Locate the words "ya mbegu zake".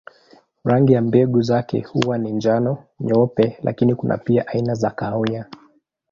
0.93-1.79